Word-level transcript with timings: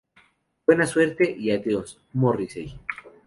Buena 0.65 0.87
suerte 0.87 1.29
y 1.37 1.51
adiós, 1.51 2.01
Morrissey". 2.13 2.73